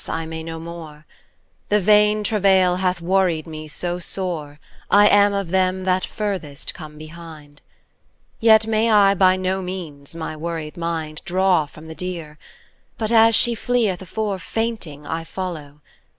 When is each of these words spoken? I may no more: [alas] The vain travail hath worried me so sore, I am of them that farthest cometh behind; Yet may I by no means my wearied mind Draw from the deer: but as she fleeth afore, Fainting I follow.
I 0.09 0.25
may 0.25 0.41
no 0.41 0.57
more: 0.59 1.05
[alas] 1.05 1.05
The 1.69 1.79
vain 1.79 2.23
travail 2.23 2.77
hath 2.77 3.01
worried 3.01 3.45
me 3.45 3.67
so 3.67 3.99
sore, 3.99 4.59
I 4.89 5.07
am 5.07 5.31
of 5.31 5.49
them 5.51 5.83
that 5.83 6.07
farthest 6.07 6.73
cometh 6.73 6.97
behind; 6.97 7.61
Yet 8.39 8.65
may 8.65 8.89
I 8.89 9.13
by 9.13 9.35
no 9.37 9.61
means 9.61 10.15
my 10.15 10.35
wearied 10.35 10.75
mind 10.75 11.21
Draw 11.23 11.67
from 11.67 11.87
the 11.87 11.93
deer: 11.93 12.39
but 12.97 13.11
as 13.11 13.35
she 13.35 13.53
fleeth 13.53 14.01
afore, 14.01 14.39
Fainting 14.39 15.05
I 15.05 15.23
follow. 15.23 15.81